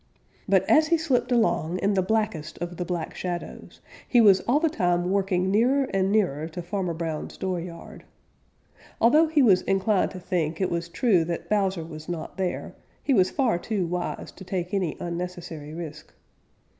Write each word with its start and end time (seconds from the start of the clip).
But 0.49 0.67
as 0.67 0.87
he 0.87 0.97
slipped 0.97 1.31
along 1.31 1.77
in 1.77 1.93
the 1.93 2.01
blackest 2.01 2.57
of 2.57 2.77
the 2.77 2.85
Black 2.85 3.13
Shadows, 3.13 3.81
he 4.07 4.19
was 4.19 4.41
all 4.47 4.59
the 4.59 4.67
time 4.67 5.11
working 5.11 5.51
nearer 5.51 5.83
and 5.93 6.11
nearer 6.11 6.47
to 6.47 6.63
Farmer 6.63 6.95
Brown's 6.95 7.37
dooryard. 7.37 8.03
Although 8.99 9.27
he 9.27 9.43
was 9.43 9.61
inclined 9.61 10.09
to 10.09 10.19
think 10.19 10.59
it 10.59 10.71
was 10.71 10.89
true 10.89 11.23
that 11.25 11.49
Bowser 11.51 11.83
was 11.83 12.09
not 12.09 12.37
there, 12.37 12.73
he 13.03 13.13
was 13.13 13.29
far 13.29 13.59
too 13.59 13.85
wise 13.85 14.31
to 14.31 14.43
take 14.43 14.73
any 14.73 14.97
unnecessary 14.99 15.71
risk. 15.71 16.11